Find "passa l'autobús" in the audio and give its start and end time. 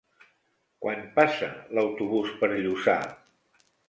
1.19-2.31